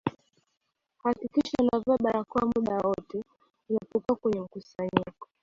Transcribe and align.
hakikisha 1.03 1.57
unavaa 1.61 1.97
barakoa 2.03 2.45
muda 2.55 2.77
wote 2.77 3.23
unapokuwa 3.69 4.17
kwenye 4.17 4.39
mkusanyiko 4.41 5.27